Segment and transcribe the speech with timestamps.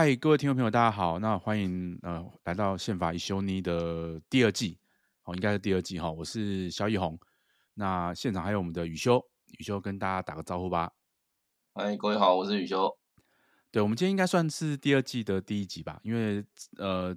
[0.00, 1.18] 嗨，各位听众朋友，大家好。
[1.18, 4.78] 那欢迎呃来到宪法一休尼的第二季，
[5.24, 6.08] 哦，应该是第二季哈。
[6.08, 7.18] 我是萧奕弘。
[7.74, 9.20] 那现场还有我们的宇修，
[9.58, 10.92] 宇修跟大家打个招呼吧。
[11.74, 12.88] 嗨，各位好，我是宇修。
[13.72, 16.44] 对，我们今天应该算是第二季的第一集吧，因为
[16.76, 17.12] 呃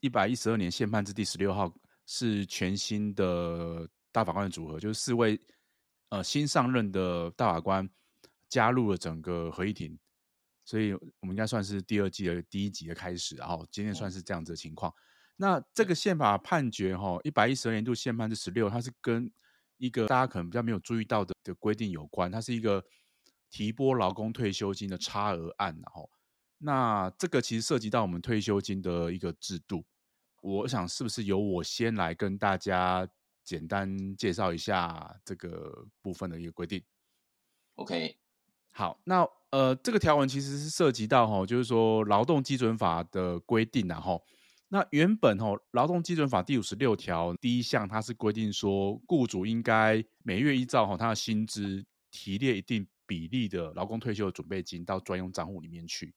[0.00, 1.70] 一百一十二年宪判字第十六号
[2.06, 5.38] 是全新的大法官的组合，就是四位
[6.08, 7.86] 呃新上任的大法官
[8.48, 9.94] 加入了整个合议庭。
[10.66, 14.92] 所以，我们应该算是第二季的第一集的开始，然后今天算是这样子的情况。
[15.36, 19.30] 那这个宪法判决，哈，一百一十二年度宪判字十六，它是跟
[19.76, 22.84] 一个大家可能比较没有注意到的的规定有关，它是一个
[23.48, 26.10] 提拨劳工退休金的差额案，然后，
[26.58, 29.84] 那这个其实涉及到我们退休金的一个制度。
[30.42, 33.08] 我想是不是由我先来跟大家
[33.44, 36.82] 简单介绍一下这个部分的一个规定
[37.74, 38.16] ？OK，
[38.76, 39.26] 好，那。
[39.50, 44.22] 呃，这个条文其实是涉及到哈，就是说劳动基准法的规定然后，
[44.68, 56.12] 那原本哈劳动基准法第五十六条第一项，它是规定说，雇主应该每月依照哈他的薪资提列一定比例的劳工退休的准备金到专用账户里面去。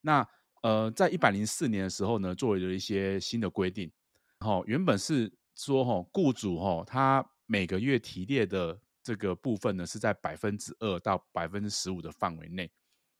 [0.00, 0.26] 那
[0.62, 3.90] 呃，在一百零四年的时候呢，作为了一些新的规定，
[4.38, 8.80] 哈，原本是说哈雇主哈他每个月提列的。
[9.02, 12.70] 这个部分呢，是在百分之二到百分之十五的范围内，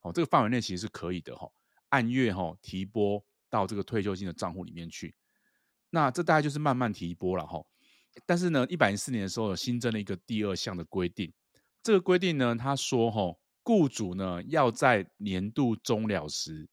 [0.02, 1.50] 哦，这个范围内其实是可以的哈，
[1.88, 5.14] 按月哈提拨到这个退休金的账户里面去。
[5.90, 7.64] 那这大概就是慢慢提拨了哈。
[8.24, 11.32] 但是呢，一百零四年的时候有新增了一个第二项的规定，
[11.82, 16.68] 这个规定呢，他说哈，雇主呢要在年度终了时，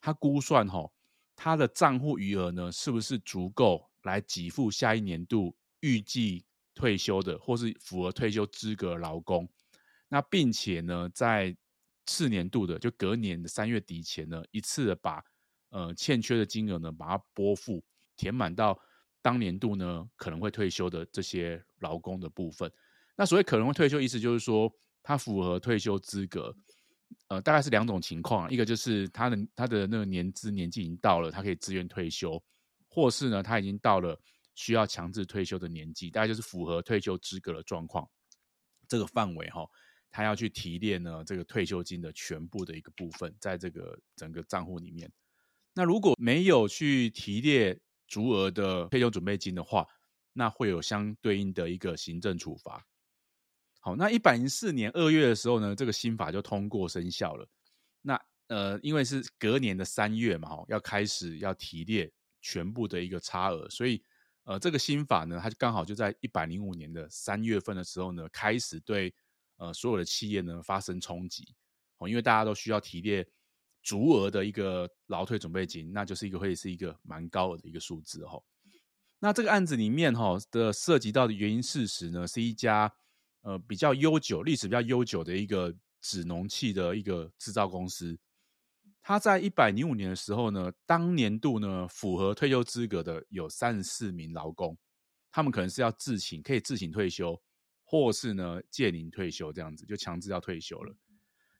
[0.00, 0.90] 他估算哈
[1.34, 6.44] 他的账户余额呢是不是足够来给付下一年度预计。
[6.74, 9.48] 退休的或是符合退休资格劳工，
[10.08, 11.56] 那并且呢，在
[12.04, 15.24] 次年度的就隔年的三月底前呢，一次的把
[15.70, 17.82] 呃欠缺的金额呢，把它拨付
[18.16, 18.78] 填满到
[19.22, 22.70] 当年度呢可能会退休的这些劳工的部分。
[23.16, 24.70] 那所谓可能会退休，意思就是说
[25.02, 26.54] 他符合退休资格，
[27.28, 32.42] 呃，大概是两种情况，一个就是他的他的那个年资年纪已经到了，他可以自愿退休，
[32.88, 34.20] 或是呢他已经到了。
[34.54, 38.08] 需要强制退休的年纪，大概就是符合退休资格的状况。
[38.86, 39.66] 这个范围哈，
[40.10, 45.10] 他要去提列呢这个退休金的全部的一个部分，在这个整个账户里面。
[45.72, 49.88] 那如果没有去提列足额的退休准备金的话，
[50.34, 52.86] 那会有相对应的一个行政处罚。
[53.80, 57.48] 好，那一百零四年二月的时候呢，这个新法就通过生效了。
[58.02, 64.04] 那呃，因为是隔年的三月嘛，哈，要开始要提列全部的一个差额，所以。
[64.44, 69.14] 呃，这个新法呢，它就刚好就在一百零五年的三月份的时候呢，开始对
[69.56, 71.54] 呃所有的企业呢发生冲击
[71.96, 73.26] 哦，因为大家都需要提列
[73.82, 78.38] 足额的一个劳退准备金，那就是一个会是一个蛮高额的一个数字哈。
[79.18, 82.92] 那这个案子里面哈的涉及到的原因事实呢，是一家
[83.40, 88.18] 呃比较悠久、历史比较悠久的一个纸农器的一个制造公司。
[89.06, 94.78] 他在一百零五年的时候呢，当年度呢符合退休资格的有三十四名劳工，
[95.30, 97.38] 他们可能是要自请，可以自请退休，
[97.84, 100.96] 或是呢借龄退休这样子，就强制要退休了。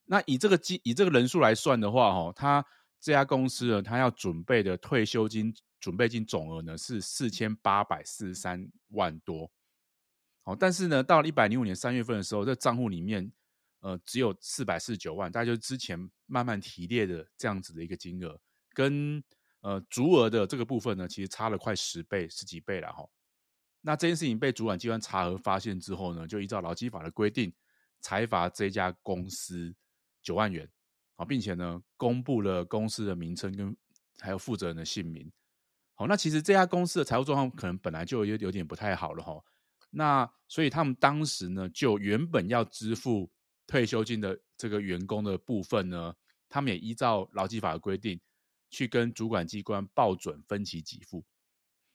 [0.06, 2.64] 那以这个金以这个人数来算的话，哈，他
[2.98, 9.52] 这家公司呢，他要准备的退休金准备金总额呢是四千八百四十三万多。
[10.44, 13.30] 好，但是呢，到了一百零五年三月份的时候，这账户里面。
[13.84, 18.40] 呃，只有四百四十九万，大概就是之前慢慢提列的这样子的一个金额，
[18.72, 19.22] 跟
[19.60, 23.06] 呃足额的这个部分呢，其实差了快十倍、十几倍了哈。
[23.82, 27.52] 那这件事情被主管机关查核发现之后呢，就依照劳基法的规定，
[28.00, 29.74] 裁罚这家公司
[30.22, 30.66] 九万元
[31.16, 33.76] 好，并且呢，公布了公司的名称跟
[34.18, 35.30] 还有负责人的姓名。
[35.92, 39.38] 好，那其实这家公司的财务状况可能本来就有有点不太好了哈。
[39.90, 43.30] 那所以他们当时呢，就原本要支付。
[43.66, 46.14] 退休金的这个员工的部分呢，
[46.48, 48.20] 他们也依照劳基法的规定，
[48.70, 51.24] 去跟主管机关报准分期给付。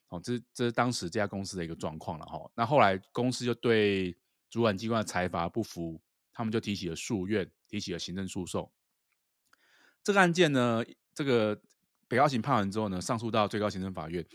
[0.08, 2.50] 哦，这这是当时这家公司的一个状况了哈。
[2.56, 4.18] 那后来公司就对
[4.50, 6.02] 主管机关的裁罚不服，
[6.34, 8.72] 他们就提起了诉愿，提起了行政诉讼。
[10.04, 10.84] 这个案件呢，
[11.14, 11.62] 这个
[12.08, 14.26] 北高行判完之后呢，上诉到最高行政法院。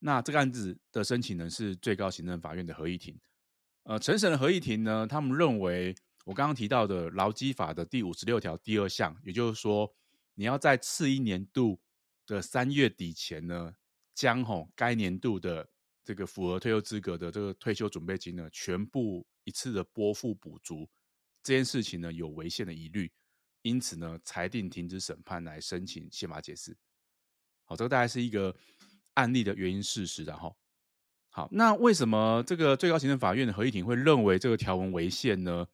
[0.00, 3.18] 那这个案子的申请人是最高行政法院的合议庭。
[3.84, 5.96] 呃，陈审的合议庭呢，他们认为。
[6.26, 9.88] 我刚刚提到的劳基法的第五十六条第二项，也就是说，
[10.34, 11.80] 你要在次一年度
[12.26, 13.72] 的三月底前呢，
[14.12, 15.64] 将吼该年度的
[16.02, 20.88] 这个符合退休资格的这个退休准备金呢，全部一次的拨付补足，
[21.44, 23.08] 这件事情呢有违宪的疑虑，
[23.62, 26.76] 因此呢，裁定停止审判来申请宪法解释。
[27.66, 28.52] 好，这个大概是一个
[29.14, 30.56] 案例的原因事实，然后，
[31.28, 35.64] 好，那为什么这个最高行政法院的合议庭会认为这个条文违宪呢？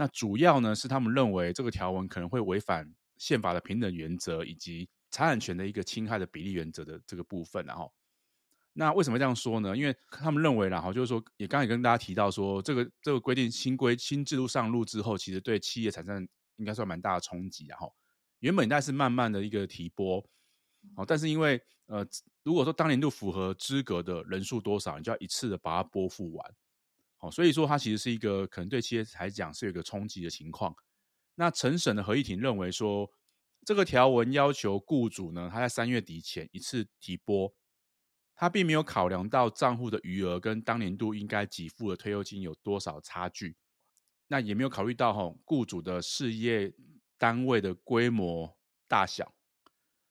[0.00, 7.92] 那主要呢是他们认为这个条文可能会违反宪法的平等原则以及财产权的一个侵害的比例原则的这个部分，然后，
[8.72, 9.76] 那为什么这样说呢？
[9.76, 16.26] 因为他们认为，然后就是说，也刚才也跟大家提到说，这个这个规定新规新制度上路之后，其实对企业产生
[16.56, 17.94] 应该算蛮大的冲击，然后
[18.38, 20.26] 原本应该是慢慢的一个提拨。
[20.96, 22.06] 哦，但是因为呃，
[22.42, 26.54] 如果说当年度符合资格的人数多少，你就要一次的把它拨付完。
[27.20, 30.74] 哦，所以说它其实是一个可能对企业来讲是有一个冲击的情况。
[31.36, 33.10] 那陈审的合议庭认为说，
[33.64, 37.54] 这个条文要求雇主呢，他在三月底前一次提拨，
[38.34, 43.56] 他并没有考量到账户的余额跟当年度应该给付的退休金有多少差距，
[44.28, 46.72] 那也没有考虑到哈雇主的事业
[47.18, 48.56] 单位的规模
[48.88, 49.34] 大小。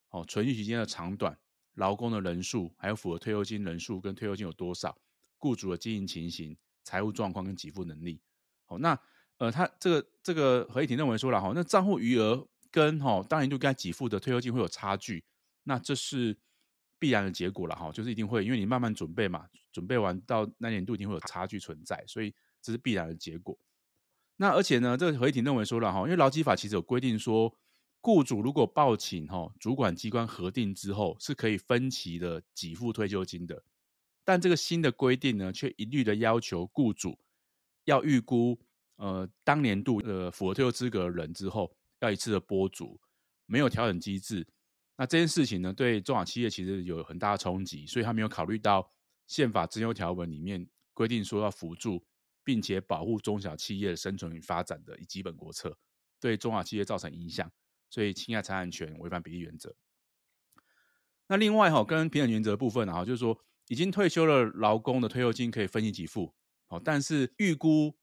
[0.09, 1.39] 哦，存续期间的长短、
[1.73, 4.97] 劳工的人数，还有符合退休金人数跟退休金有多少、
[5.37, 6.57] 雇主的经营情形、
[6.89, 8.19] 财务状况跟给付能力。
[8.65, 8.99] 好，那
[9.37, 15.23] 呃，他这个这个合议庭认为说了哈，那账户余额跟哈当年度该给付的退休金会有差距，
[15.65, 16.35] 那这是
[16.97, 23.55] 必然的结果了哈，就是一定会，因为你慢慢准备嘛，准备完到那年度一定会有差距存在，所以这是必然的结果。
[24.37, 27.53] 那而且呢，这个合议庭认为说了哈，因为劳基法其实有规定说。
[28.01, 33.61] 雇主如果报请哈主管机关核定之后，是可以分期的给付退休金的。
[34.29, 37.17] 但这个新的规定呢，却一律的要求雇主
[37.85, 38.59] 要预估
[38.97, 43.01] 呃当年度呃符合退休资格的人之后，要一次的拨足，
[43.47, 44.47] 没有调整机制。
[44.97, 48.87] 那这件事情呢，对中小企业其实有很大的冲击，所以他没有考虑到
[49.25, 52.05] 宪法增修条文里面规定说要辅助
[52.43, 55.75] 并且保护中小企业的生存与发展的基本国策，
[56.19, 57.51] 对中小企业造成影响。
[57.89, 59.75] 所以侵害财产权，违反比例原则。
[61.25, 66.33] 那另外哈，跟平等原则部分啊，就是说已经退休了劳工的退休金可以分期给付，
[66.65, 67.95] 好，但是预估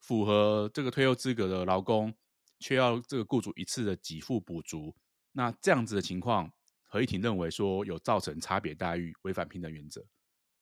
[0.00, 2.14] 符合这个退休资格的劳工，
[2.58, 4.96] 却要这个雇主一次的给付补足。
[5.32, 6.50] 那这样子的情况，
[6.84, 10.02] 合议庭认为说有造成差别待遇，违反平等原则。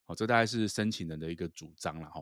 [0.05, 2.21] 好，这大概是申请人的一个主张了哈。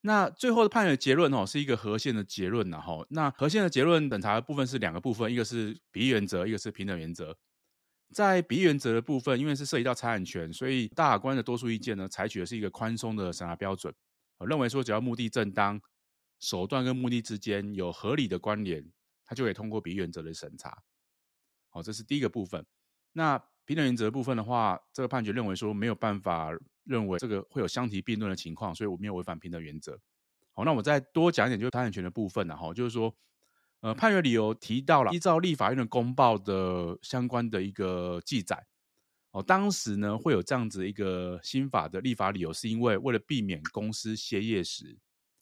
[0.00, 3.06] 那最后的判决结论哦，是一个合宪的结论呐哈。
[3.10, 7.36] 那合宪的结论审查的部分是两个部分，一个是比例原则，一个是平等原则。
[8.12, 13.92] 在比原则的部分，因为是涉及到财产权，所以大法官的多数意见呢，采取的是一个宽松的审查标准，
[14.38, 15.80] 我认为说只要目的正当，
[16.38, 18.84] 手段跟目的之间有合理的关联，
[19.24, 20.82] 它就可以通过比原则的审查。
[21.70, 22.64] 好，这是第一个部分。
[23.12, 26.56] 那平等原则部分的话，这个判决认为说没有办法。
[26.84, 29.96] 认为这个会有相提并论的情况，所以我没有违反平等原则。
[30.50, 33.14] 好，那我再多讲一点，就是财产权的部分呢，哈，就是说，
[33.82, 38.66] 呃，判决理由提到了依照立法院的公报的相关的一个记载，
[39.32, 44.98] 哦，当时呢会有这样子一个新法的立法理由，是因为为了避免公司歇业时，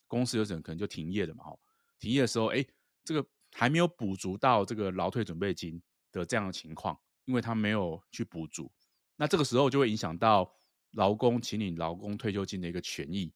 [0.06, 1.56] 公司有可能可能就停业了嘛，哈，
[1.98, 2.66] 停业的时候，哎，
[3.04, 8.72] 这个还没有补足到这个劳退准备金的这样的情况，因为他没有去补足，
[9.16, 10.52] 那这个时候就会影响到。
[10.94, 13.32] 劳工请领劳工退休金的一个权益，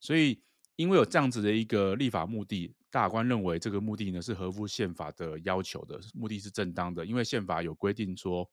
[0.00, 0.42] 所以
[0.74, 7.04] 因为有这样子的一个立法目的，大官认为这个目的呢是合乎宪法的要求的，目的是正当的。
[7.04, 8.48] 因为宪法有规定说，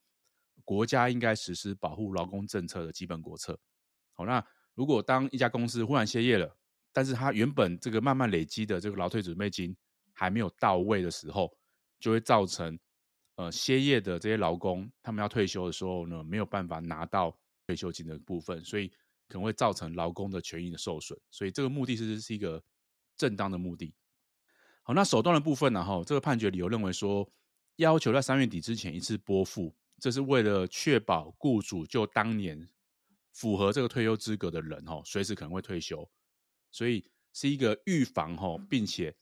[0.63, 3.59] 国家应该实施保护劳工政策的基本国策。
[4.13, 4.43] 好，那
[4.73, 6.57] 如果当一家公司忽然歇业了，
[6.91, 9.75] 但是他原本这个慢慢累积的这个劳退准备金
[10.13, 11.55] 还没有到位的时候，
[11.99, 12.79] 就会造成
[13.35, 17.37] 呃歇业的这些劳工，他们要退休的时候呢，没有办法拿到。
[17.69, 18.87] 退休金的部分，所以
[19.27, 22.63] 可能会造成劳工的权益的受损，所以这个目的是是一个
[23.15, 23.93] 正当的目的。
[24.89, 25.85] 好，那手段的部分呢？
[25.85, 27.29] 哈，这个判决理由认为说，
[27.75, 32.67] 要求在三月底之前一次拨付，这是为了确保雇主就当年
[33.31, 36.09] 符合这个退休资格的人，哈，随时可能会退休，
[36.71, 39.15] 所以是一个预防，哈，并且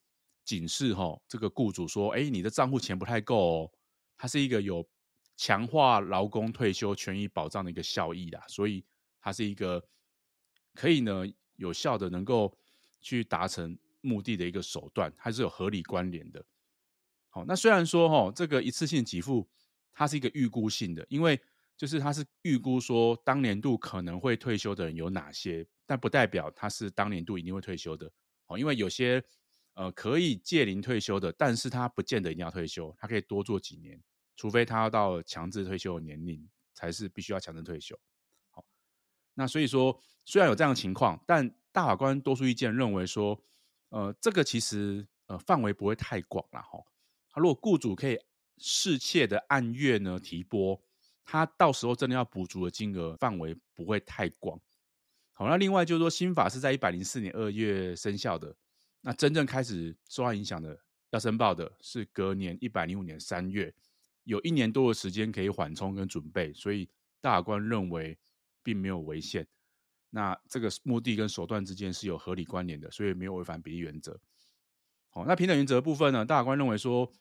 [0.45, 3.71] 警示，哈，这个雇主说，哎，你的账户钱不太够哦，
[4.17, 4.87] 它是一个有。
[5.35, 8.83] 强化劳工退休权益保障的一个效益啦，所以
[9.19, 9.83] 它是一个
[10.73, 11.23] 可以呢
[11.57, 12.57] 有效的能够
[13.01, 16.43] 去达成目的的一个手段，还是有合理关联的。
[17.29, 19.47] 好，那虽然说哈这个一次性给付
[19.93, 21.39] 它是一个预估性的，因为
[21.75, 28.09] 就是它是预估说当年度可能会退休的人有哪些，但不代表它是当年度一定会退休的。
[28.47, 29.23] 哦，因为有些
[29.73, 34.01] 呃可以借龄退休的，但是他不见得一定要退休，他可以多做几年。
[34.35, 37.99] 除非他要到强制退休的年龄，才是必须要强制退休。
[38.51, 38.63] 好，
[39.33, 43.43] 那所以说，虽然有这样的情况，但大法官多数意见认为说，
[43.89, 46.79] 呃，这个其实呃范围不会太广了哈。
[47.35, 48.19] 如果雇主可以
[48.57, 50.81] 适切的按月呢提拨，
[51.23, 54.59] 他到时候真的要补足的金额范围不会太广。
[55.33, 58.55] 好，那另外就是说，新法是在一百零四年二月生效的，
[59.01, 60.79] 那真正开始受到影响的
[61.11, 63.71] 要申报的是隔年一百零五年三月，
[64.23, 66.89] 有一年多的时间可以缓冲跟准备，所以
[67.21, 68.17] 大法官认为
[68.63, 69.47] 并没有违宪。
[70.09, 74.19] 那这个目的跟手段之间是有合理关联的，所以没有违反比例原则。
[75.09, 77.11] 好，那平等原则部分呢，大法官认为说，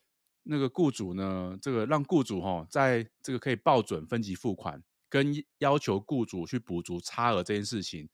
[0.43, 4.83] 那个雇主呢，这个让雇主哈，在这个可以报准分级付款。
[5.09, 8.09] 跟要求雇主去补足差额这件事情，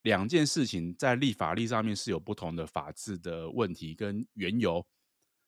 [0.00, 4.86] 两件事情在立法例上面是有不同的法制的问题跟缘由，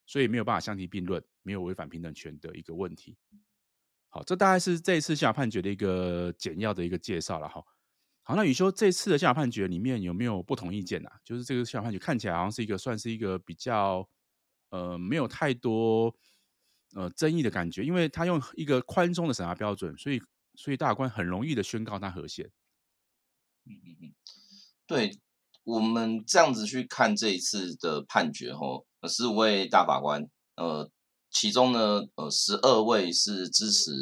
[0.05, 3.17] 所以没有办法相提并论，没有违反平等权的一个问题。
[4.11, 7.65] 好，这大概是这一次下判决的一个简要的一个介绍了哈。
[8.23, 11.13] 好，那宇修这次的宪法判决里面有没有不同意见啊？
[11.25, 14.09] 就是这个宪法判决看起来好像是一个算是一个比较
[14.71, 16.15] 呃没有太多
[16.95, 20.21] 呃争议的感觉，因为他用一个宽松的审查标准，所以。
[20.55, 22.45] 所以大官很容易的宣告他合宪。
[23.65, 24.13] 嗯嗯嗯，
[24.87, 25.19] 对，
[25.65, 30.91] 我们这样子去看这一次的判决，吼，十五位大法官，呃，
[31.31, 33.93] 其中呢，呃，十二位是支持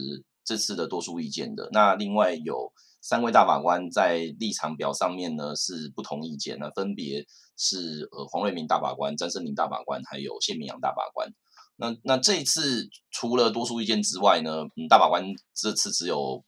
[0.43, 7.25] 这次的多数意见的，那另外有三位大法官在立场表上面呢是不同意见，那分别
[7.57, 11.29] 是呃黄瑞明大法官、詹森林大法官，还有谢铭洋大法官。
[11.77, 16.45] 那那这一次除了多数意见之外呢，嗯，大法官这次只有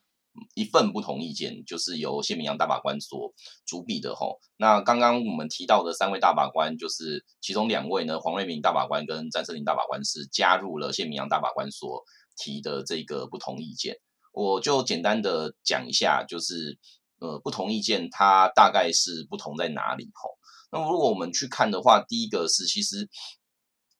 [0.55, 3.33] 一份不同意见，就是由谢铭洋大法官所
[3.67, 4.39] 主笔的吼。
[4.59, 12.03] 那刚刚我们提到的三位大法官，就是其中两位呢，黄瑞明大法官跟詹森林大法官是加入了谢铭洋大法官所
[12.37, 13.97] 提的这个不同意见。
[14.33, 16.79] 我就简单的讲一下，就是
[17.21, 20.31] 呃不同意见它大概是不同在哪里吼。
[20.73, 23.09] 那么如果我们去看的话，第一个是其实。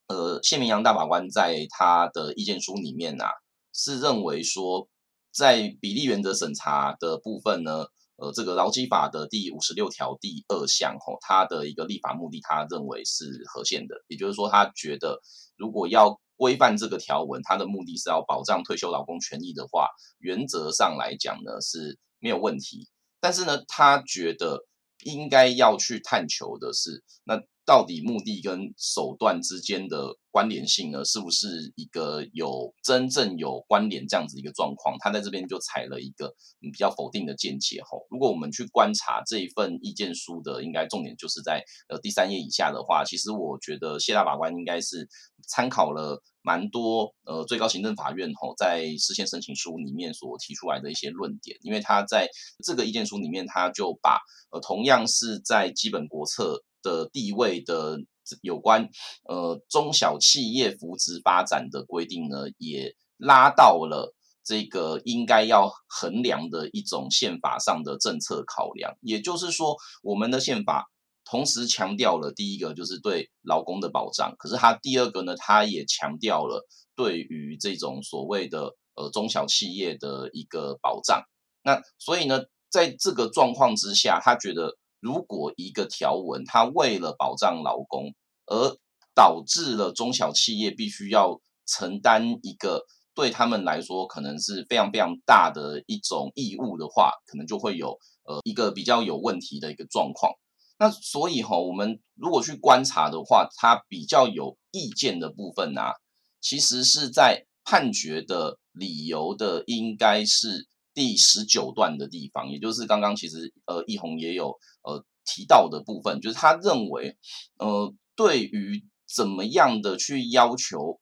[0.09, 3.31] 呃，谢铭洋大法官在他的意见书里面啊，
[3.73, 4.87] 是认为说，
[5.33, 7.87] 在比例原则审查的部分呢，
[8.17, 13.25] 呃，这个劳基法的第五十六条第二项吼，他的一个立法目的，他认为是
[13.55, 15.19] 合宪的，也就是说，他觉得
[15.57, 22.89] 如果要规范这个条文，他的目的是要保障退休老公权益的话，原则上来讲呢是没有问题，
[23.21, 24.67] 但是呢，他觉得
[25.05, 27.41] 应该要去探求的是那。
[27.73, 34.95] 到底目的跟手段之间的关联性呢，是不是一个有真正有关联这样子一个状况？
[35.01, 38.07] 他在这边就采了一个比较否定的见解吼。
[38.11, 45.09] 如果我们去观察这一份意见书的，应该重点就是在呃第三页以下的话，其实我觉得谢大法官应该是
[45.49, 52.29] 参考了蛮多呃最高行政法院吼在释宪申请书里面所提出来的一些论点，因为他在
[52.63, 56.63] 这个意见书里面，他就把呃同样是在基本国策。
[56.83, 57.99] 的地位的
[58.41, 58.89] 有关
[59.29, 68.95] 呃中小企业扶植发展的规定呢，也拉到了这个应该要衡量的一种宪法上的政策考量。
[69.01, 70.89] 也就是说，我们的宪法
[71.25, 81.25] 同时强调了第一个就是对劳工的保障，可是它第二个呢，它也强调了对于这种所谓的呃中小企业的一个保障。
[81.65, 84.77] 那所以呢，在这个状况之下，他觉得。
[85.03, 88.15] 如果一个条文，它为了保障劳工，
[88.47, 88.79] 而
[89.17, 100.33] 导致了中小企业必须要承担一个对他们来说可能是非常非常大的一种义务的话，可能就会有呃一个比较有问题的一个状况。
[100.79, 105.95] 那所以哈，我们如果去观察的话，它比较有意见的部分啊，
[106.41, 110.69] 其实是在判决的理由的，应该是。
[110.95, 117.17] 第十九段的地方，也就是刚刚其实呃，奕弘也有呃提到的部分，就是他认为
[117.59, 121.01] 呃，对于怎么样的去要求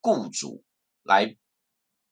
[0.00, 0.64] 雇主
[1.02, 1.36] 来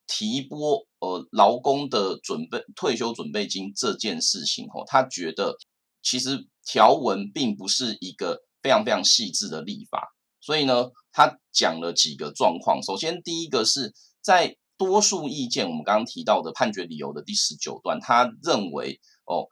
[0.06, 5.56] 提拨呃劳工的准备退休准备金这件事情哦，他觉得
[6.02, 10.08] 其实条文并不是一个非常非常细致的立法，
[10.40, 12.82] 所以呢，他讲了几个状况。
[12.82, 19.48] 首先，第一个是在多数意见，我们刚刚提到的判决理由的第十九段，他认为哦，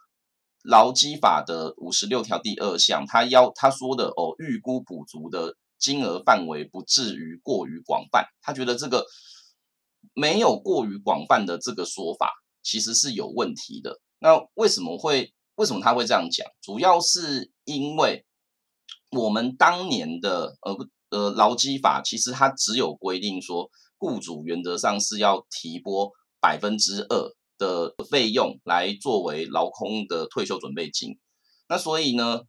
[0.62, 9.04] 劳基法的五十六条第二项，他要他说的哦，预估补足的金额范围不至于过于广泛，他觉得这个
[10.14, 12.30] 没有过于广泛的这个说法，
[12.62, 14.00] 其实是有问题的。
[14.20, 16.46] 那为什么会为什么他会这样讲？
[16.62, 18.24] 主要是因为
[19.10, 20.76] 我们当年的呃
[21.10, 23.68] 呃劳基法，其实它只有规定说。
[23.98, 31.18] 雇主原则上是要提拨百分之二的费用来作为劳工的退休准备金。
[31.68, 32.42] 那所以呢，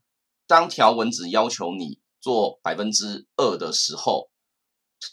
[0.45, 4.29] 当条文只要求你做百分之二的时候，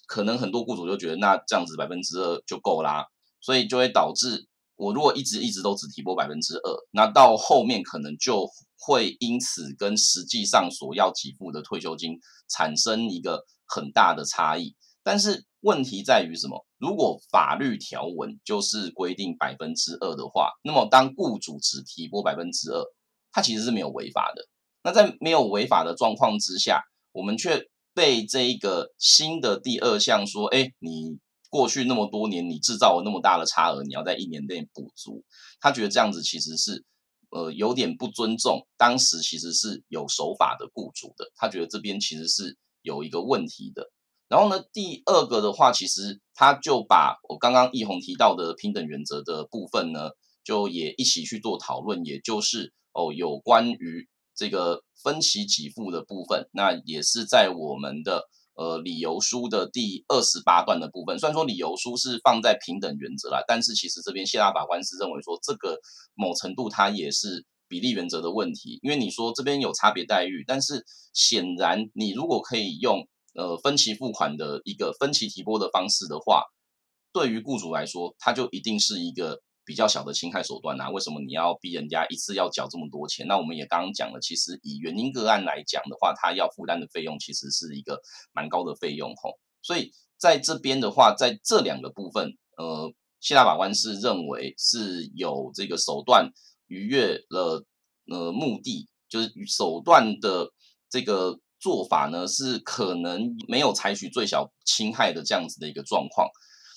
[0.07, 3.07] 可能很多雇主就觉得那这样子百分之二就够啦，
[3.41, 14.75] 所以就会导致我如果一直一直都只提拨百分之二，那到后面可能就会因此跟实际上所要给付的退休金产生一个很大的差异。
[15.05, 16.67] 但是问题在于什么？
[16.79, 22.83] 如果法律条文就是规定百分之二的话，那么当雇主只提拨百分之二，
[23.31, 24.43] 他其实是没有违法的。
[24.83, 26.83] 那在没有违法的状况之下，
[27.13, 31.19] 我们却被这一个新的第二项说，哎，你
[31.51, 35.23] 过去那么多年你制造了那么大的差额，你要在一年内补足。
[35.61, 36.85] 他觉得这样子其实是
[37.31, 41.31] 呃有点不尊重当时其实是有守法的雇主的。
[41.37, 43.91] 他觉得这边其实是有一个问题的。
[44.35, 50.11] 然后呢，第二个的话，其实他就把我刚刚奕弘提到的平等原则的部分呢，
[50.43, 58.25] 就也一起去做讨论，也就是哦，有关于这个分期给付的部分，那也是在我们的
[58.57, 61.17] 呃理由书的第二十八段的部分。
[61.17, 65.79] 虽然说理由书是放在平等原则啦，但是其实这边谢大法官是认为说，这个
[66.15, 73.07] 某程度它也是比例原则的问题，因为你说这边有差别待遇，但是显然你如果可以用。
[73.35, 76.45] 呃，分期付款的一个分期提拨的方式的话，
[77.13, 80.89] 对于雇主来说，它就一定是一个比较小的侵害手段啊。
[80.91, 83.27] 为什么你要逼人家一次要缴这么多钱？
[83.27, 88.01] 那我们也刚刚讲了，其实以原因个案来讲的话，他要负担的费用其实是一个
[88.33, 89.39] 蛮高的费用吼。
[89.63, 96.31] 所以在这边的话，在这两个部分，呃，谢大法官是认为是有这个手段
[96.69, 97.65] 逾越了
[98.07, 100.53] 呃目的，就是手段的
[100.89, 101.41] 这个。
[101.65, 106.29] 做法呢是可能没有采取最小侵害的这样子的一个状况。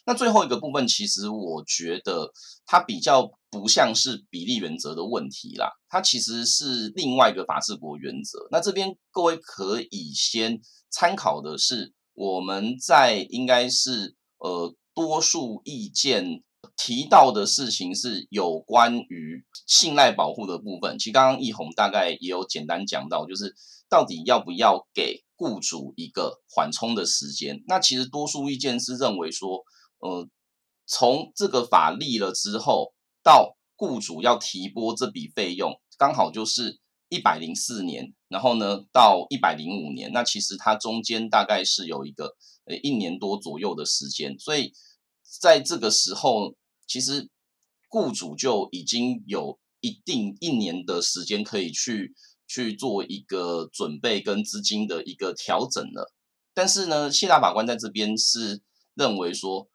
[0.06, 2.32] 那最后一个部分，其实我觉得
[2.66, 8.48] 它比较不像是比例原则的问题啦，它其实是另外一个法治国原则。
[8.50, 16.42] 那这边各位可以先参考的是我们在应该是呃多数意见
[16.78, 20.98] 提到的事情是有关于信赖保护的部分。
[20.98, 23.54] 其实刚刚奕弘大概也有简单讲到，就是。
[23.90, 27.64] 到底要不要给雇主一个缓冲的时间？
[27.68, 29.64] 那其实多数意见是认为说，
[30.00, 30.28] 呃，
[30.86, 44.74] 从这个法立了之后，到雇主要提拨这笔费用，刚好就是一百零四年，然后呢到一百零五年，那其实它中间大概是有一个呃一年多左右的时间，所以
[45.40, 46.56] 在这个时候，
[46.88, 47.30] 其实
[47.90, 52.16] 雇主就已经有一定一年的时间可以去。
[52.48, 56.14] 去做一个准备跟资金的一个调整了，
[56.54, 58.62] 但是呢，谢大法官在这边是
[58.96, 59.68] 认为说，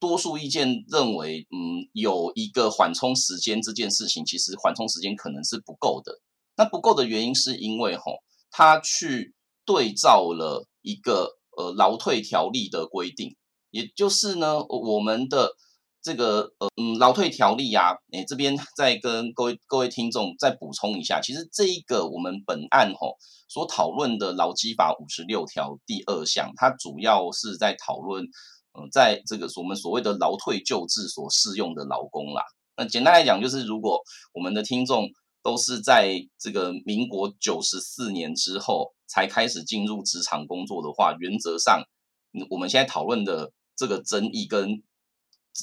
[0.00, 6.20] 多数意见认为，嗯，有一个缓冲时间这件事情，其实缓冲时间可能是不够的。
[6.56, 9.34] 那不够的原因是因为吼，他去
[9.64, 13.36] 对照了一个呃劳退条例的规定，
[13.70, 15.56] 也就是呢，我们的。
[16.04, 23.16] 这个呃嗯劳退条例啊，诶这边再跟各位各位听众再补充一下，其实这一个我们本案吼
[23.48, 28.24] 所讨论的劳基法五十六条第二项，它主要是在讨论
[28.76, 32.42] 嗯、在这个我们所谓的劳退旧制所适用的劳工啦。
[32.76, 35.08] 那简单来讲，就是如果我们的听众
[35.44, 41.84] 都是在这个民国九十四年之后才开始进入职场工作的话，原则上
[42.50, 44.82] 我们现在讨论的这个争议跟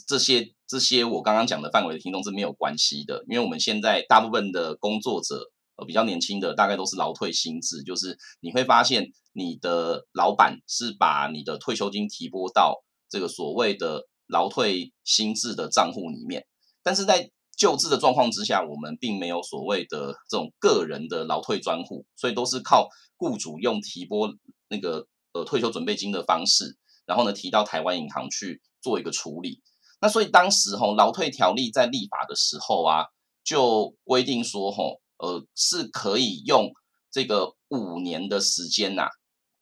[0.08, 16.46] 这些这些我刚刚讲的范围的听众是没有关系的，因为我们现在大部分的工作者，呃，比较年轻的，大概都是劳退新制，就是你会发现你的老板是把你的退休金提拨到这个所谓的劳退新制的账户里面，
[16.82, 24.34] 但是在旧制的状况之下，我们并没有所谓的这种个人的劳退专户，所以都是靠雇主用提拨
[24.70, 29.62] 那个呃退休准备金的方式，然后呢提到台湾银行去做一个处理。
[30.04, 33.06] 那所以当时吼劳退条例在立法的时候啊，
[33.44, 36.72] 就规定说吼，呃是可以用
[37.12, 39.10] 这个五年的时间呐，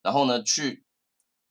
[0.01, 0.85] 然后呢去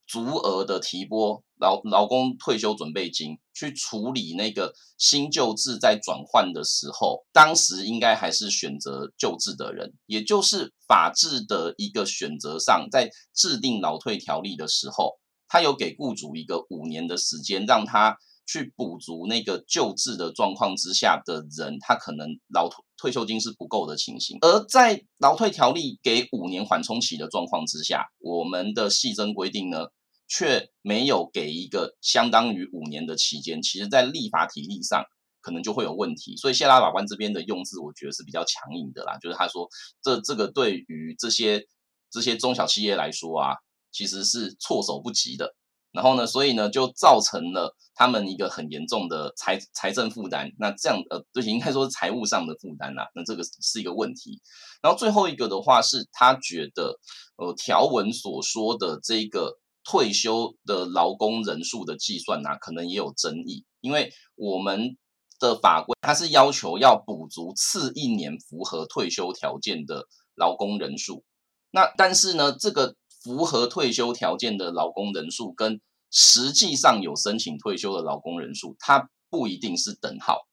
[0.07, 18.16] 足额的提拨劳劳工退休准备金，去处理那个新旧制在转换的时候，当时应该还是选择旧制的人，也就是法制的一个选择上，在制定劳退条例的时候，他有给雇主一个五年的时间，让他。
[18.48, 24.38] 去补足那个救治的状况之下的人，他可能劳退休金是不够的情形。
[24.40, 29.88] 而在劳退条例给五年缓冲期的状况之下，我们的细则规定呢，
[30.26, 33.61] 却没有给一个相当于五年的期间。
[33.61, 35.04] 其实，在立法体例上
[35.42, 36.34] 可能就会有问题。
[36.38, 39.18] 所以，谢拉法官这边的用字，我觉得是比较强硬的啦。
[39.18, 39.68] 就是他说，
[40.02, 41.66] 这这个对于这些
[42.11, 43.56] 这些中小企业来说啊，
[43.92, 45.54] 其实是措手不及的。
[45.92, 50.51] 然后呢，所以呢，就造成了他们一个很严重的财财政负担。
[50.59, 53.09] 那这样呃，对，应该说财务上的负担啦。
[53.14, 54.40] 那这个是一个问题。
[54.83, 56.98] 然后最后一个的话是，他觉得
[57.37, 64.96] 呃条文所说的这个退休的劳工人数的计算呢、啊，可能也有争议，因为我们
[65.40, 71.24] 的法规它是要求要补足次一年符合退休条件的劳工人数。
[71.70, 80.46] 那但是呢，这个符合退休条件的劳工人数跟实际上有申请退休的劳工人数，它不一定是等号。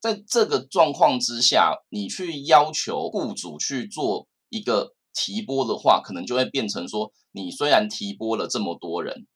[0.00, 9.26] 在这个状况之下，你去要求雇主去做一个提拨的话，可能就会变成说，你虽然提拨了这么多人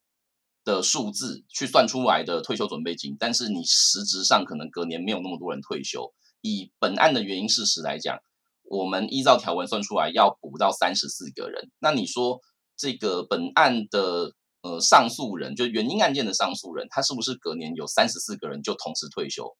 [0.63, 6.13] 的数字去算出来的退休准备金，但是你实质上可能隔年没有那么多人退休。
[6.39, 8.17] 以本案的原因事实来讲，
[8.63, 11.69] 我们依照条文算出来要补到三十四个人。
[11.79, 12.39] 那你说
[12.77, 14.33] 这个本案的？
[14.63, 19.57] 呃，上诉人就原因案件的上诉人，他是不是隔年有三十四个人就同时退休？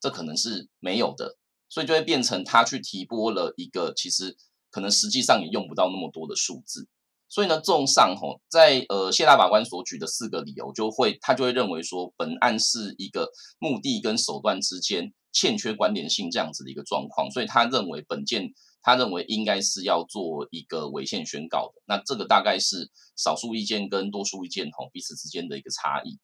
[0.00, 1.36] 这可能是没有的，
[1.68, 4.36] 所以就会变成他去提拨了一个其实
[4.70, 6.86] 可能实际上也用不到那么多的数字。
[7.28, 18.54] 所以呢，综上吼，在呃谢大法官所举的四个理由，就会他就会认为说，本案是一个目的跟手段之间欠缺关联性这样子的一个状况，所以他认为本件。
[18.84, 26.18] 他认为应该是要做一个违宪宣告的，那这个大概是少数意见跟多数意见吼彼此之间的一个差异。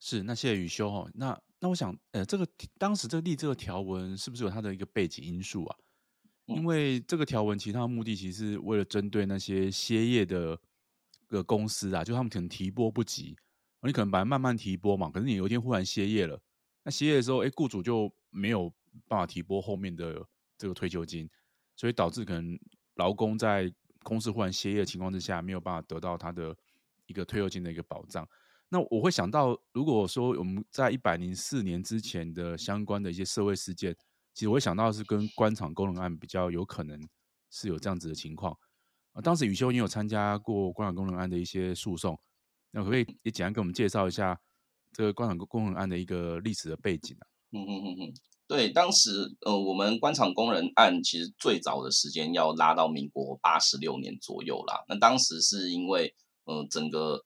[0.00, 1.08] 是，那谢谢宇修哈。
[1.14, 2.44] 那那我想，呃，这个
[2.76, 5.76] 当时这个立这个条文是不是有它的一个背景因素啊？
[6.46, 10.58] 因为这个条文其他的目的其实是为了针对那些歇业的
[11.28, 13.36] 个公司啊，就他们可能提拨不及，
[13.80, 16.36] 你可能本来慢慢提拨嘛，可是你有一天忽然歇业了，
[16.82, 18.68] 那歇业的时候，哎，雇主就没有
[19.06, 20.26] 办法提拨后面的。
[20.62, 21.28] 这个退休金，
[21.74, 22.56] 所以导致可能
[22.94, 23.68] 劳工在
[24.04, 26.56] 公司忽然歇业的情况之下，没有办法得到他的
[27.06, 28.24] 一个退休金的一个保障。
[28.68, 33.92] 那我会想到，如果说我们在一百零四年之前的相关的一些社会事件，
[34.32, 36.96] 其实我会想到是跟官场工人案比较有可能
[37.50, 38.56] 是有这样子的情况。
[39.14, 42.16] 啊，当时宇修你有参加过官场工人案的一些诉讼，
[42.70, 44.38] 那可不可以也简单给我们介绍一下
[44.92, 47.26] 这个官场工人案的一个历史的背景啊？
[47.50, 48.14] 嗯嗯嗯嗯。
[48.46, 54.84] 对，当时呃，我们官场工人案其实最早的时间要拉到民国八十六年左右啦。
[54.88, 57.24] 那当时是因为呃，整个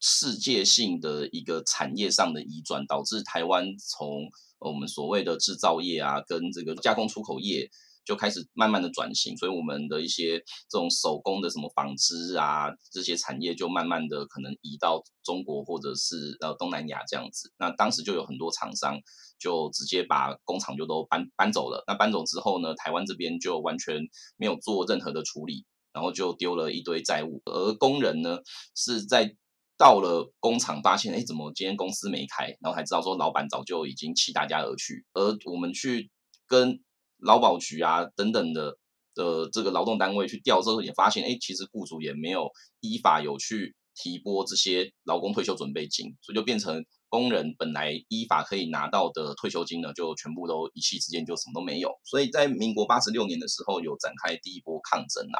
[0.00, 7.70] 世界性的一个产业上的移转，导致台湾从我们所谓的制造业啊，跟这个加工出口业。
[8.04, 10.38] 就开始慢慢的转型，所以我们的一些
[10.68, 17.52] 这种手工的什么纺织啊，这些产业就慢慢的可能移到中国或者是呃东南亚这样子。
[17.58, 18.98] 那当时就有很多厂商
[19.38, 21.84] 就直接把工厂就都搬搬走了。
[21.86, 24.00] 那搬走之后呢，台湾这边就完全
[24.36, 27.40] 没有做任何的处理，然后就丢了一堆债务。
[27.44, 28.38] 而工人呢，
[28.74, 29.34] 是在
[29.78, 32.46] 到了工厂发现，哎，怎么今天公司没开？
[32.60, 35.04] 然后才知道说老板早就已经弃大家而去。
[35.12, 36.10] 而我们去
[36.46, 36.80] 跟
[37.22, 38.76] 劳保局啊，等等的
[39.14, 51.92] 的这个劳动单位去调之后，也发现，哎，其实雇主也没有依法有去提拨这些劳工退休准备金，所以就变成工人本来依法可以拿到的退休金呢，就全部都一气之间就什么都没有。
[52.04, 55.38] 所以在民国八十六年的时候，有展开第一波抗争啦。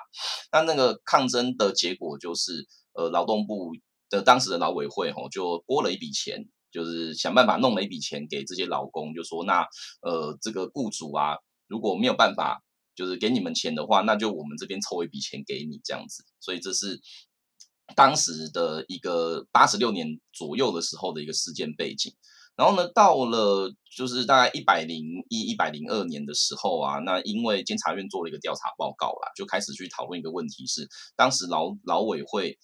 [0.52, 3.72] 那那个抗争的结果就是，呃，劳动部
[4.10, 9.66] 的当时的劳委会吼就拨了一笔钱，就是想办法弄了一笔钱给这些劳工，就说那
[10.02, 11.38] 呃这个雇主啊。
[11.72, 12.62] 如果没有办法，
[12.94, 16.22] 就是给你们钱的话，那就我们这边凑一笔钱给你这样子。
[16.38, 17.00] 所以这是
[17.96, 22.14] 当时的一个八十六年左右的时候的一个事件背景。
[22.54, 32.58] 然后呢，到了就是大概一百零一、一百零二年的时候啊，那因为监察院做了一个调查报告啦，就开始去讨论一个问题是，当时劳劳委会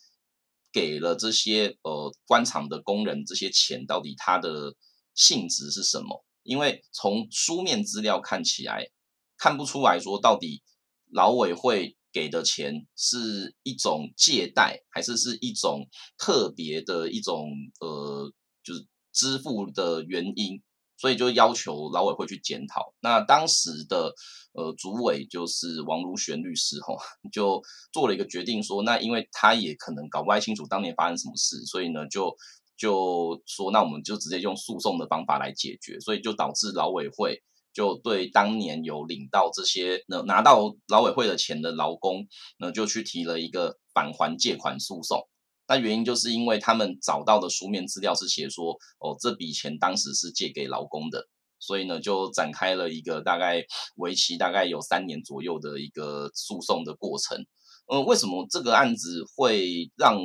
[0.70, 4.74] 给了这些呃官场的工人这些钱，到底它的
[5.14, 6.22] 性质是什么？
[6.42, 8.90] 因为从书面资料看起来。
[9.38, 10.62] 看不出来说到底
[11.10, 15.86] 劳委会给的钱是一种借贷，还是是一种
[16.18, 18.32] 特别的一种呃，
[18.64, 20.62] 就是支付的原因，
[20.96, 22.94] 所以就要求劳委会去检讨。
[23.00, 24.12] 那当时的
[24.52, 26.96] 呃主委就是王如玄律师吼，
[27.32, 32.34] 就做了一个决定说，那因为他也可能搞不太清楚当年发生什么事，所以呢就
[32.76, 37.42] 就说那我们就直接用诉讼的方法来解决，所以就导致劳委会。
[37.78, 42.26] 就对当年有领到这些拿到劳委会的钱的劳工，
[42.58, 45.28] 那就去提了一个返还借款诉讼。
[45.68, 51.28] 那原因就是因为他们找到的书面资料是写说，哦，这笔钱当时是借给劳工的，
[51.60, 53.64] 所以呢就展开了一个大概
[53.94, 57.46] 为期大概有三年左右的一个诉讼的过程。
[57.92, 60.18] 嗯，为什么这个案子会让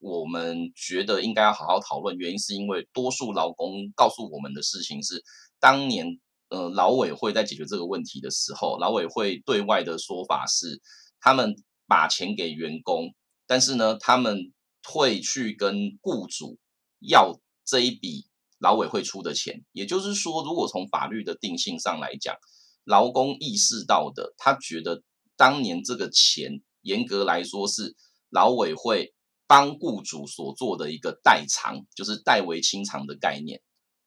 [0.00, 5.22] 我们觉得应该要好好讨论，原因是因为多数劳工告诉我们的事情是，
[5.60, 10.80] 当年呃劳委会在解决这个问题的时候，劳委会对外的说法是，
[11.20, 11.54] 他们
[11.86, 13.14] 把钱给员工，
[13.46, 16.58] 但是呢，他们会去跟雇主
[17.00, 18.26] 要这一笔
[18.58, 19.64] 劳委会出的钱。
[19.72, 22.36] 也就是说，如果从法律的定性上来讲，
[22.84, 25.02] 劳工意识到的，他觉得
[25.36, 27.96] 当年这个钱，严格来说是
[28.30, 29.12] 劳委会
[29.48, 33.60] 帮雇主所做的一个代偿，就是代为清偿的概念。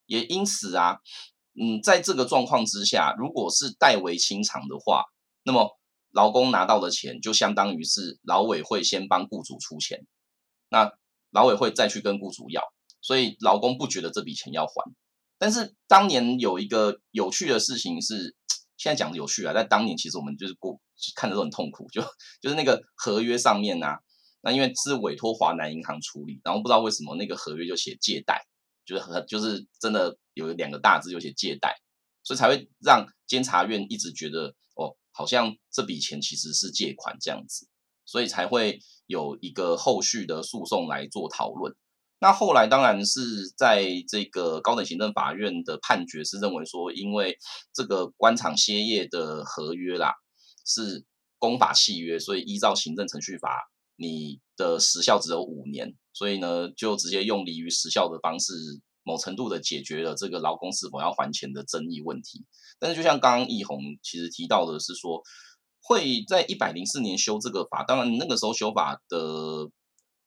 [0.06, 0.98] 也因此啊，
[1.54, 5.04] 嗯，在这个状况之下，如果是代为清偿的话，
[5.42, 5.78] 那么
[6.10, 10.06] 劳工拿到的钱就相当于是劳委会先帮雇主出钱，
[10.68, 10.92] 那
[11.30, 12.62] 劳委会再去跟雇主要，
[13.00, 14.72] 所以劳工不觉得这笔钱要还。
[15.38, 18.36] 但是当年有一个有趣的事情是。
[18.82, 20.80] 现在讲的有趣啊，在当年其实我们就是过
[21.14, 22.00] 看着都很痛苦，就
[22.40, 23.98] 就是那个合约上面啊，
[24.40, 28.46] 那因为是委托华南银行处理，然后不知道为什么那个合约就写借贷，
[28.90, 31.76] 就是很就是真的有两个大字就写借贷，
[32.24, 37.68] 所以才会让监察院一直觉得哦，好像这笔钱其实是借款这样子，
[38.04, 41.76] 所以才会有一个后续的诉讼来做讨论。
[42.18, 47.38] 那后来当然是在这个高等行政法院的判决是认为说，因为
[47.72, 50.14] 这个官场歇业的合约啦
[50.66, 51.04] 是
[51.38, 53.70] 公法契约，所以依照行政程序法，
[54.00, 58.54] 你的时效只有五年，所以呢就直接用离于时效的方式，
[59.02, 62.46] 某程度的解决了这个劳工是否要还钱的争议问题。
[62.78, 65.22] 但是就像刚刚奕弘其实提到的是说，
[65.82, 69.70] 会在一百零四年修这个法，当然那个时候修法的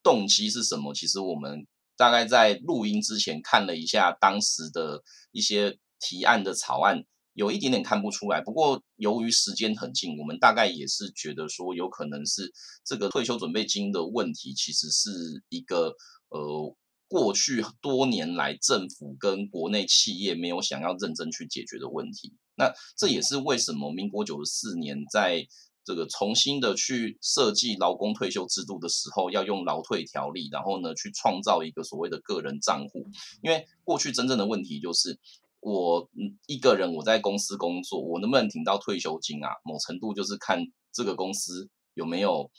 [0.04, 0.94] 动机是什么？
[0.94, 1.66] 其实我们。
[1.96, 8.42] 大概在录音之前看了一下当时的一些提案的草案，有一点点看不出来。
[8.42, 12.52] 不过由于时间很近，我们大概也是觉得说，有可能是
[12.86, 15.96] 这个退休准备金的问题，其实是一个
[16.30, 16.76] 呃
[17.08, 22.34] 过去多年来政府跟国内企业没有想要认真去解决的问题。
[22.56, 25.48] 那这也是为什么民国九十四年在
[25.86, 33.06] 这个重新的去设计劳工退休制度的时候，要用劳退条例，然后呢去创造一个所谓的个人账户。
[33.42, 35.20] 因为过去真正的问题就是，
[35.64, 36.10] 我
[36.48, 39.50] 一个人我在公司工作，我能不能挺到退休金啊？
[39.64, 40.60] 某程度就是看
[40.92, 42.52] 这个公司有没有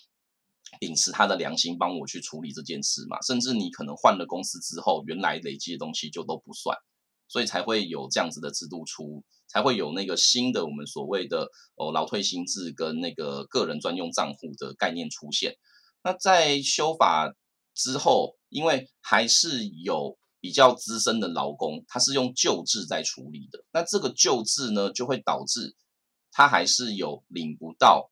[0.81, 3.21] 秉持他的良心帮我去处理这件事嘛。
[3.23, 6.77] 甚至你可能换了公司之后，原来累积的东西就都不算，
[7.29, 9.23] 所以才会有这样子的制度出。
[9.47, 15.55] 才会有那个新的我们所谓的哦劳退新制跟那个个人专用账户的概念出现。
[16.03, 17.33] 那在修法
[17.73, 23.65] 之后，因为还是有比较资深的劳工，他是用旧制在处理的。
[23.73, 25.75] 那这个旧制呢，就会导致
[26.31, 28.11] 他还是有领不到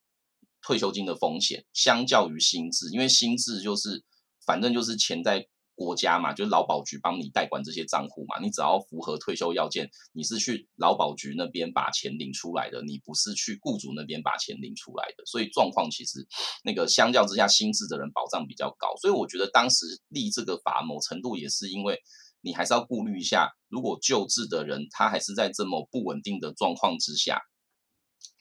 [0.62, 4.02] 退休金的风险，相较于新制，因为新制就是
[4.46, 5.46] 反正就是钱在。
[5.74, 16.28] 国家嘛，就是劳保局帮你代管这些账户嘛，你只要符合退休要件，你是去劳保局那边把钱领出来的，你不是去雇主那边把钱领出来的，所以状况其实
[16.62, 21.98] 那个相较之下，新制的人保障比较高，所以我觉得当时立这个法，某程度也是因为
[22.42, 27.40] 你还是要顾虑一下，如果救治的人他还是在这么不稳定的状况之下，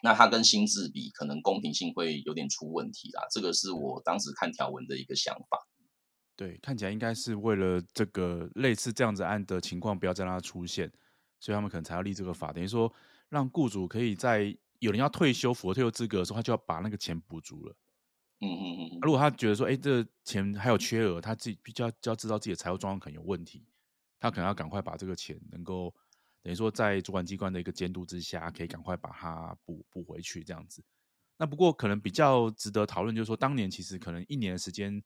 [0.03, 5.57] 那他跟新制比，可能公平性会有点出问题啦，这个是我当时看条文的一个想法。
[6.35, 10.91] 对，看起来应该是为了这个类似这样子案的情况不要再让它出现，
[11.39, 12.91] 所以他们可能才要立这个法，等于说
[13.29, 17.75] 让雇主可以在有人要退休符合退休资格的时候，他就要把那个钱补足了。
[18.39, 18.99] 嗯嗯嗯。
[19.03, 23.63] 如果他觉得说，哎，这个钱还有缺额，他自己比较就要知道自己的财务状况可能有问题，
[24.21, 25.93] 他可能要赶快把这个钱能够
[26.41, 30.81] 等于说在主管机关的一个监督之下，可以赶快把它补补回去这样子。
[31.36, 35.03] 那不过可能比较值得讨论，就是说当年其实可能一年的时间。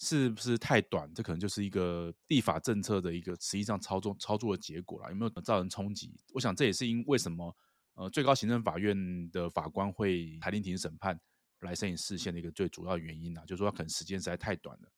[0.00, 1.12] 是不是太短？
[1.12, 5.08] 这可能就是一个立法政策的一个实际上操作操作的结果了。
[5.08, 6.14] 有没有造成冲击？
[6.32, 7.52] 我想这也是因为什么？
[7.94, 8.96] 呃，最高行政法院
[9.32, 11.18] 的法官会裁定庭审判
[11.62, 14.88] 来申请视线的一个最主要原因啊，就是说可能时间实在太短了，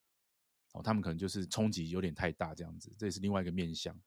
[0.72, 3.98] 哦，他们可能就是冲击有点太大这样子，这也是另外一个面向。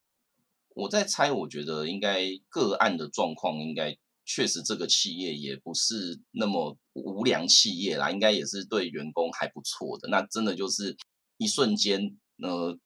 [0.69, 3.97] 我在猜，我觉得应该个案的状况应该。
[4.25, 10.07] 确实，这个企业也不是那么无良企业啦，应该也是对员工还不错的。
[10.07, 10.95] 那真的就是
[11.35, 12.79] 一瞬间，呃，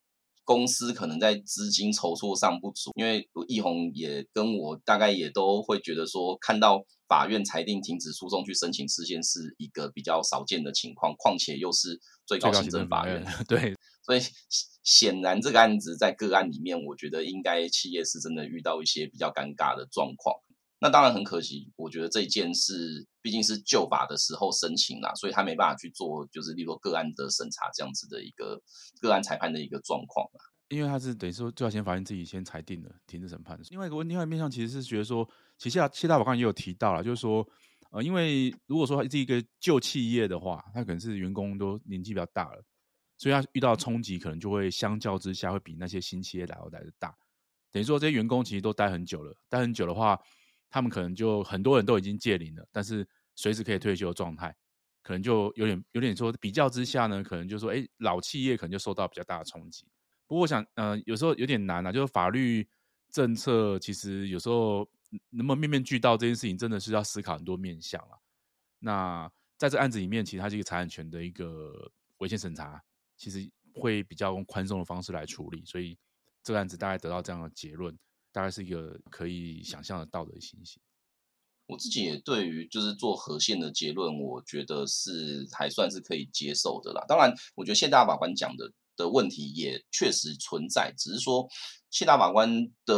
[0.47, 14.21] 公司可能在资金筹措上不足，因为易弘也跟我大概也都会觉得说，看到法院裁定停止诉讼去申请释宪是一个比较少见的情况，况且又是最高行政法院，法院对，所以
[14.83, 20.33] 显然这个案子在个案里面，我觉得应该企业是真的遇到一些比较尴尬的状况。
[20.79, 28.61] 那当然很可惜，我觉得这一件事毕竟是旧法的时候申请啦，所以他没办法去做，就是例如个案的审查这样子的一个
[29.01, 30.39] 个案裁判的一个状况啦。
[30.69, 33.59] 因为他是等于说，最高检法院自己先裁定了停止审判。
[33.69, 37.47] 另外一个问，另外一面向其实是觉得说，其实谢大宝刚刚也有提到了，就是说，
[37.89, 42.63] 呃，因为如果说他是一个旧企业的话，他可能是员工都年纪比较大了，
[43.17, 47.15] 所以他遇到冲击可能就会相较之下会比那些新企业来的来的大。
[47.71, 50.19] 等于说这些员工其实都待很久了，待很久的话。
[50.69, 54.56] 他们可能就很多人都已经届龄了，但是随时可以退休的状态，
[55.01, 59.88] 可能就有点有点说比较之下呢，可能就说，哎，老企业可能就受到比较大的冲击。
[60.25, 62.67] 不过我想，呃，有时候有点难啊，就是法律
[63.12, 64.88] 政策其实有时候
[65.30, 68.19] 能不能面面俱到这件事情，真的是要思考很多面向了。
[68.80, 72.84] 那在这案子里面，其实它是一个财产权的一个违宪审查，
[73.15, 75.97] 其实会比较用宽松的方式来处理，所以
[76.43, 77.97] 这个案子大概得到这样的结论。
[78.31, 80.81] 大概是一个可以想象得到的情形。
[81.67, 87.03] 我自己也对于就是做合宪的结论，我觉得是还算是可以接受的啦。
[87.07, 91.45] 当然，我觉得谢大法官讲的的问题也确实存在，只是说
[91.89, 92.49] 谢大法官
[92.85, 92.95] 的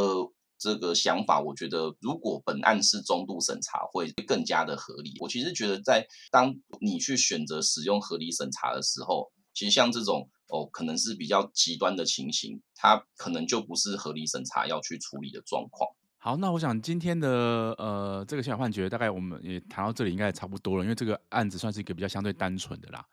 [0.59, 5.15] 这个想法，我觉得如果本案是中度审查，会更加的合理。
[5.19, 10.29] 我其实觉得，在当你去选择使用合理审查的时候，其实像这种。
[10.51, 15.87] 哦，可能是比较极端的情形，它可能就不是合理审查要去处理的状况。
[16.17, 17.29] 好，那我想今天的
[17.77, 23.05] 呃这个宪法判决大概我们也谈到这里，应该也差不多了，因为这个案子算是一个比较相对单纯的啦。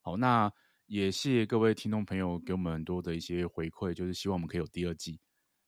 [0.00, 0.52] 好，那
[0.86, 5.20] 也谢谢各位听众朋友给我们很多的一些回馈，就是希望我们可以有第二季。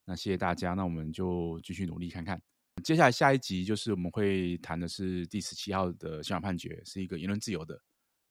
[0.04, 2.42] 那谢谢大家，那我们就继续努力看看。
[2.82, 7.80] 接下来下一集就是我们会谈的是第十七号的宪法判决，是一个言论自由的。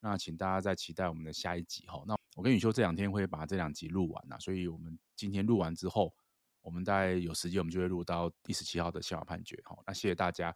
[0.01, 2.03] 那请大家再期待我们的下一集哈。
[2.05, 6.13] 那我跟宇修这两天会把这两集录完呐，所以我们今天录完之后，
[6.61, 9.61] 我们大概有时间我们就会录到第十七号的宪法判决。
[9.63, 10.53] 好，那谢谢大家，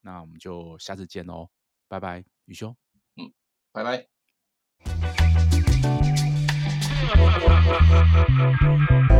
[0.00, 1.50] 那我们就下次见喽，
[1.88, 2.76] 拜拜，宇修，
[3.16, 3.32] 嗯，
[3.72, 4.06] 拜拜。